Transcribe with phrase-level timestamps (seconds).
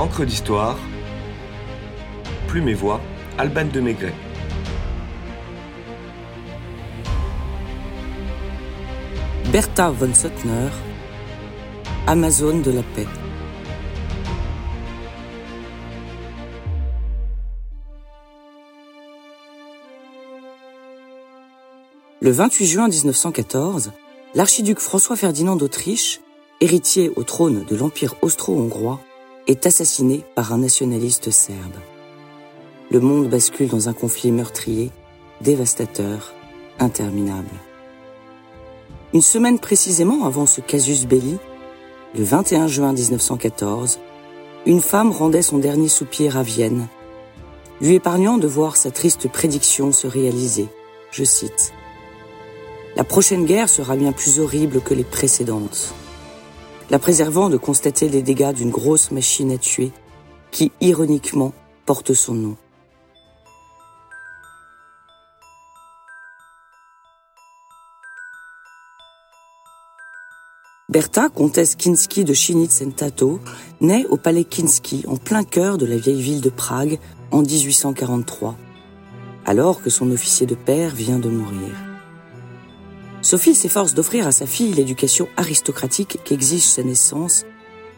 [0.00, 0.78] Encre d'histoire,
[2.48, 3.02] Plume et Voix,
[3.36, 4.14] Alban de Maigret.
[9.52, 10.70] Bertha von Suttner,
[12.06, 13.06] Amazone de la paix.
[22.22, 23.92] Le 28 juin 1914,
[24.34, 26.22] l'archiduc François-Ferdinand d'Autriche,
[26.62, 28.98] héritier au trône de l'Empire austro-hongrois,
[29.50, 31.74] est assassiné par un nationaliste serbe.
[32.90, 34.90] Le monde bascule dans un conflit meurtrier,
[35.40, 36.32] dévastateur,
[36.78, 37.50] interminable.
[39.12, 41.36] Une semaine précisément avant ce casus belli,
[42.16, 43.98] le 21 juin 1914,
[44.66, 46.86] une femme rendait son dernier soupir à Vienne,
[47.80, 50.68] lui épargnant de voir sa triste prédiction se réaliser.
[51.10, 51.72] Je cite.
[52.94, 55.94] La prochaine guerre sera bien plus horrible que les précédentes,
[56.90, 59.92] la préservant de constater les dégâts d'une grosse machine à tuer
[60.50, 61.52] qui, ironiquement,
[61.86, 62.56] porte son nom.
[70.88, 73.38] Bertha, comtesse Kinski de Chinitz-en-Tato,
[73.80, 76.98] naît au palais Kinski, en plein cœur de la vieille ville de Prague,
[77.30, 78.56] en 1843,
[79.46, 81.89] alors que son officier de père vient de mourir.
[83.22, 87.44] Sophie s'efforce d'offrir à sa fille l'éducation aristocratique qu'exige sa naissance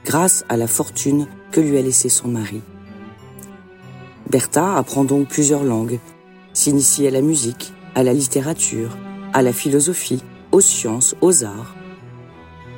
[0.04, 2.60] grâce à la fortune que lui a laissée son mari.
[4.30, 6.00] Bertha apprend donc plusieurs langues,
[6.52, 8.96] s'initie à la musique, à la littérature,
[9.32, 11.74] à la philosophie, aux sciences, aux arts,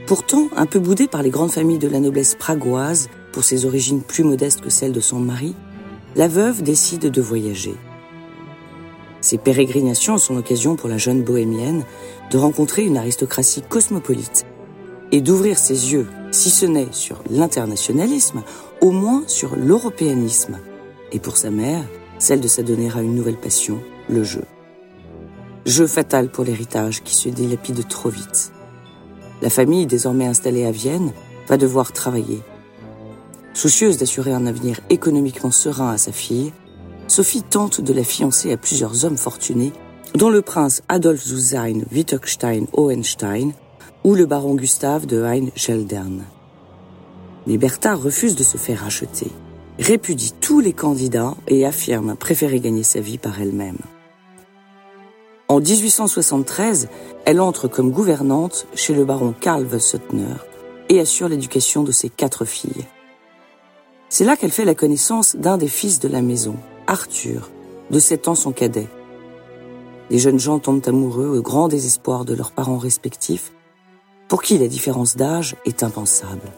[0.07, 4.03] Pourtant, un peu boudée par les grandes familles de la noblesse pragoise, pour ses origines
[4.03, 5.55] plus modestes que celles de son mari,
[6.15, 7.75] la veuve décide de voyager.
[9.25, 11.85] Ces pérégrinations sont l'occasion pour la jeune bohémienne
[12.31, 14.45] de rencontrer une aristocratie cosmopolite
[15.13, 18.43] et d'ouvrir ses yeux, si ce n'est sur l'internationalisme,
[18.83, 20.59] au moins sur l'européanisme,
[21.11, 21.87] et pour sa mère,
[22.19, 23.81] celle de s'adonner à une nouvelle passion,
[24.11, 24.45] le jeu.
[25.65, 28.53] Jeu fatal pour l'héritage qui se dilapide trop vite.
[29.41, 31.15] La famille, désormais installée à Vienne,
[31.49, 32.43] va devoir travailler.
[33.55, 36.53] Soucieuse d'assurer un avenir économiquement serein à sa fille,
[37.09, 39.73] Sophie tente de la fiancer à plusieurs hommes fortunés,
[40.15, 43.53] dont le prince Adolf Zusein Wittgenstein Hohenstein
[44.05, 46.25] ou le baron Gustave de Hein-Geldern.
[47.47, 49.31] Mais Bertha refuse de se faire acheter,
[49.79, 53.79] répudie tous les candidats et affirme préférer gagner sa vie par elle-même.
[55.49, 56.89] En 1873,
[57.27, 60.37] elle entre comme gouvernante chez le baron Karl Suttner
[60.89, 62.87] et assure l'éducation de ses quatre filles.
[64.09, 67.51] C'est là qu'elle fait la connaissance d'un des fils de la maison, Arthur,
[67.91, 68.89] de 7 ans son cadet.
[70.11, 73.53] Les jeunes gens tombent amoureux au grand désespoir de leurs parents respectifs,
[74.29, 76.51] pour qui la différence d'âge est impensable.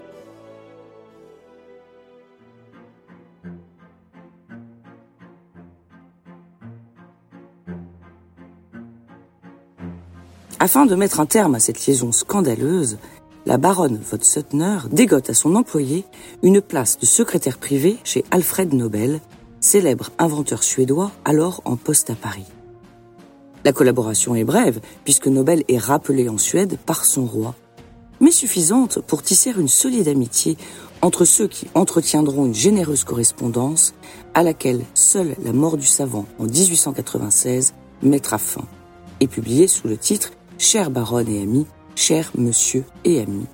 [10.59, 12.99] Afin de mettre un terme à cette liaison scandaleuse,
[13.45, 16.05] la baronne von Suttner dégote à son employé
[16.43, 19.21] une place de secrétaire privé chez Alfred Nobel,
[19.61, 22.47] célèbre inventeur suédois alors en poste à Paris.
[23.65, 27.55] La collaboration est brève, puisque Nobel est rappelé en Suède par son roi,
[28.21, 30.57] mais suffisante pour tisser une solide amitié
[31.03, 33.95] entre ceux qui entretiendront une généreuse correspondance
[34.35, 38.65] à laquelle seule la mort du savant en 1896 mettra fin,
[39.21, 43.47] et publiée sous le titre chère baronne et amie, cher monsieur et ami.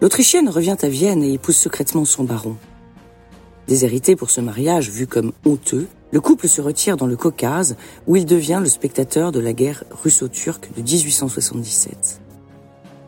[0.00, 2.56] L'Autrichienne revient à Vienne et épouse secrètement son baron.
[3.68, 8.16] Déshérité pour ce mariage vu comme honteux, le couple se retire dans le Caucase où
[8.16, 12.22] il devient le spectateur de la guerre russo-turque de 1877.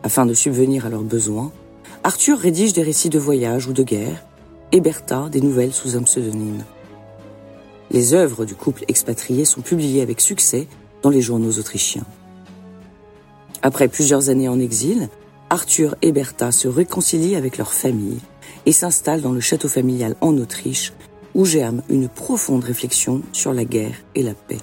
[0.03, 1.51] Afin de subvenir à leurs besoins,
[2.03, 4.23] Arthur rédige des récits de voyage ou de guerre
[4.71, 6.63] et Bertha des nouvelles sous un pseudonyme.
[7.89, 10.67] Les œuvres du couple expatrié sont publiées avec succès
[11.01, 12.05] dans les journaux autrichiens.
[13.63, 15.09] Après plusieurs années en exil,
[15.49, 18.19] Arthur et Bertha se réconcilient avec leur famille
[18.65, 20.93] et s'installent dans le château familial en Autriche,
[21.33, 24.57] où germe une profonde réflexion sur la guerre et la paix,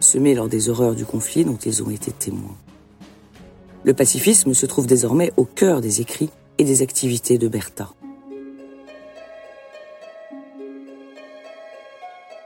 [0.00, 2.56] semée lors des horreurs du conflit dont ils ont été témoins.
[3.84, 7.90] Le pacifisme se trouve désormais au cœur des écrits et des activités de Bertha.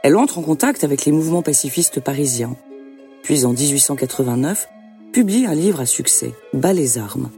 [0.02, 2.56] Elle entre en contact avec les mouvements pacifistes parisiens,
[3.22, 4.68] puis en 1889,
[5.12, 7.30] publie un livre à succès, Bas les armes,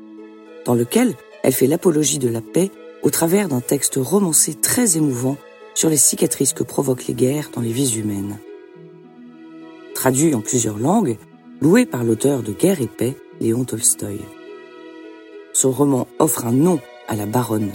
[0.64, 2.70] dans lequel elle fait l'apologie de la paix
[3.02, 5.36] au travers d'un texte romancé très émouvant
[5.74, 8.38] sur les cicatrices que provoquent les guerres dans les vies humaines.
[9.94, 11.18] Traduit en plusieurs langues,
[11.60, 14.20] loué par l'auteur de Guerre et paix, Léon Tolstoï.
[15.52, 17.72] Son roman offre un nom à la baronne.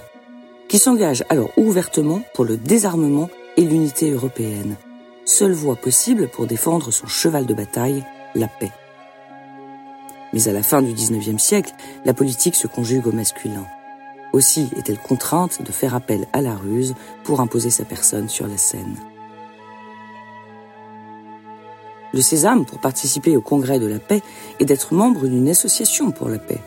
[0.68, 4.76] qui s'engage alors ouvertement pour le désarmement et l'unité européenne,
[5.24, 8.04] seule voie possible pour défendre son cheval de bataille,
[8.36, 8.74] la paix.
[10.34, 11.74] Mais à la fin du XIXe siècle,
[12.04, 13.66] la politique se conjugue au masculin.
[14.34, 18.58] Aussi est-elle contrainte de faire appel à la ruse pour imposer sa personne sur la
[18.58, 18.98] scène.
[22.14, 24.22] Le sésame pour participer au congrès de la paix
[24.60, 26.62] est d'être membre d'une association pour la paix.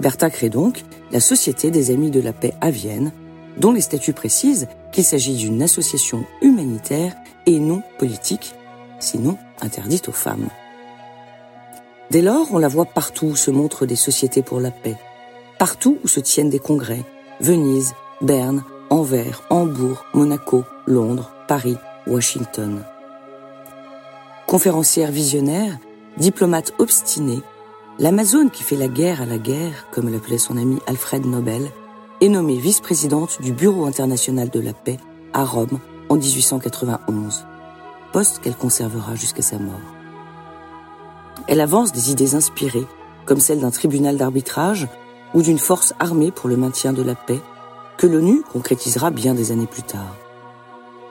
[0.00, 3.12] Bertha crée donc la Société des Amis de la Paix à Vienne,
[3.58, 7.14] dont les statuts précisent qu'il s'agit d'une association humanitaire
[7.46, 8.54] et non politique,
[8.98, 10.48] sinon interdite aux femmes.
[12.10, 14.96] Dès lors, on la voit partout où se montrent des sociétés pour la paix,
[15.62, 17.04] partout où se tiennent des congrès,
[17.38, 21.76] Venise, Berne, Anvers, Hambourg, Monaco, Londres, Paris,
[22.08, 22.82] Washington.
[24.48, 25.78] Conférencière visionnaire,
[26.16, 27.42] diplomate obstinée,
[28.00, 31.70] l'Amazone qui fait la guerre à la guerre, comme l'appelait son ami Alfred Nobel,
[32.20, 34.98] est nommée vice-présidente du Bureau international de la paix
[35.32, 35.78] à Rome
[36.08, 37.46] en 1891,
[38.12, 39.78] poste qu'elle conservera jusqu'à sa mort.
[41.46, 42.88] Elle avance des idées inspirées,
[43.26, 44.88] comme celle d'un tribunal d'arbitrage
[45.34, 47.40] ou d'une force armée pour le maintien de la paix,
[47.96, 50.16] que l'ONU concrétisera bien des années plus tard.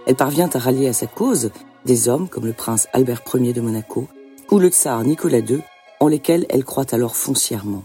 [0.06, 1.52] Elle parvient à rallier à sa cause
[1.86, 4.08] des hommes comme le prince Albert Ier de Monaco
[4.52, 5.62] ou le tsar Nicolas II,
[6.00, 7.84] en lesquels elle croit alors foncièrement.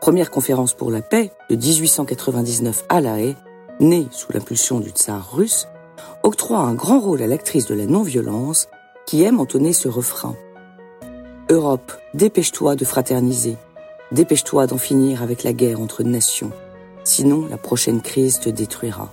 [0.00, 3.36] Première conférence pour la paix de 1899 à La Haye,
[3.80, 5.68] née sous l'impulsion du tsar russe,
[6.22, 8.68] octroie un grand rôle à l'actrice de la non-violence
[9.06, 10.34] qui aime entonner ce refrain.
[11.52, 13.58] Europe, dépêche-toi de fraterniser,
[14.10, 16.50] dépêche-toi d'en finir avec la guerre entre nations,
[17.04, 19.10] sinon la prochaine crise te détruira.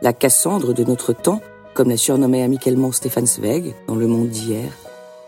[0.00, 1.40] La Cassandre de notre temps,
[1.74, 4.70] comme la surnommait amicalement Stéphane Zweig dans Le Monde d'hier,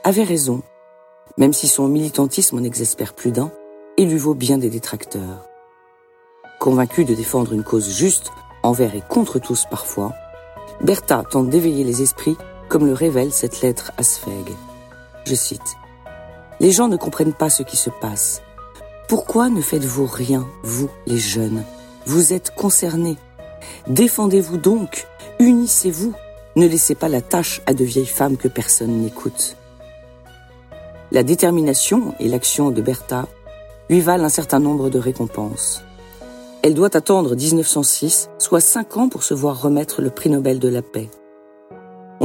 [0.05, 0.63] avait raison,
[1.39, 3.51] même si son militantisme en exaspère plus d'un,
[3.97, 5.49] et lui vaut bien des détracteurs.
[6.61, 8.31] Convaincu de défendre une cause juste,
[8.63, 10.13] envers et contre tous parfois,
[10.83, 12.37] Bertha tente d'éveiller les esprits
[12.69, 14.55] comme le révèle cette lettre à Zweig.
[15.25, 15.77] Je cite.
[16.61, 18.43] Les gens ne comprennent pas ce qui se passe.
[19.09, 21.65] Pourquoi ne faites-vous rien, vous, les jeunes?
[22.07, 23.17] Vous êtes concernés.
[23.87, 25.07] Défendez-vous donc,
[25.39, 26.15] unissez-vous,
[26.57, 29.57] ne laissez pas la tâche à de vieilles femmes que personne n'écoute.
[31.11, 33.27] La détermination et l'action de Bertha
[33.91, 35.83] lui valent un certain nombre de récompenses.
[36.63, 40.69] Elle doit attendre 1906, soit cinq ans pour se voir remettre le prix Nobel de
[40.69, 41.11] la paix.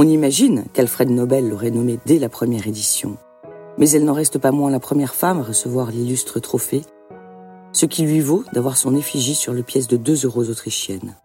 [0.00, 3.16] On imagine qu'Alfred Nobel l'aurait nommée dès la première édition.
[3.78, 6.82] Mais elle n'en reste pas moins la première femme à recevoir l'illustre trophée,
[7.72, 11.16] ce qui lui vaut d'avoir son effigie sur le pièce de 2 euros autrichienne.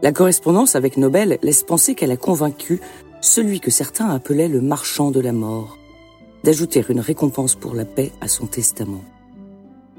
[0.00, 2.80] La correspondance avec Nobel laisse penser qu'elle a convaincu
[3.20, 5.76] celui que certains appelaient le marchand de la mort,
[6.42, 9.04] d'ajouter une récompense pour la paix à son testament.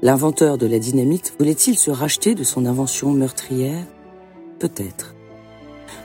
[0.00, 3.84] L'inventeur de la dynamite voulait-il se racheter de son invention meurtrière?
[4.60, 5.16] Peut-être.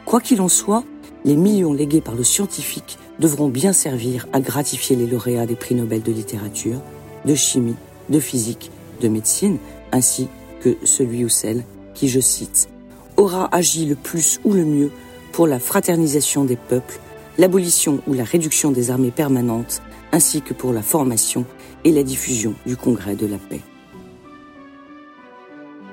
[0.03, 0.83] Quoi qu'il en soit,
[1.25, 5.75] les millions légués par le scientifique devront bien servir à gratifier les lauréats des prix
[5.75, 6.81] Nobel de littérature,
[7.25, 7.75] de chimie,
[8.09, 9.59] de physique, de médecine,
[9.91, 10.27] ainsi
[10.61, 11.63] que celui ou celle
[11.93, 12.69] qui, je cite,
[13.15, 14.89] aura agi le plus ou le mieux
[15.31, 16.99] pour la fraternisation des peuples,
[17.37, 21.45] l'abolition ou la réduction des armées permanentes, ainsi que pour la formation
[21.83, 23.61] et la diffusion du Congrès de la paix.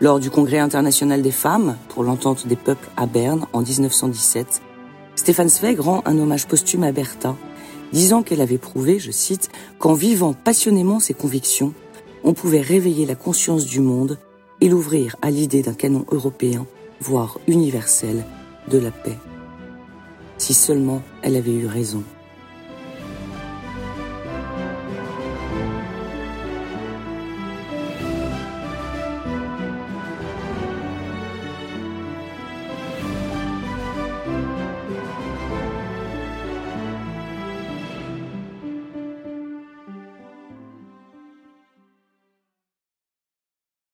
[0.02, 4.62] Lors du Congrès international des femmes pour l'entente des peuples à Berne en 1917,
[5.14, 7.36] Stéphane Zweig rend un hommage posthume à Bertha,
[7.92, 11.74] disant qu'elle avait prouvé, je cite, qu'en vivant passionnément ses convictions,
[12.24, 14.18] on pouvait réveiller la conscience du monde
[14.62, 16.66] et l'ouvrir à l'idée d'un canon européen,
[17.02, 18.24] voire universel,
[18.68, 19.18] de la paix.
[20.38, 22.02] Si seulement elle avait eu raison.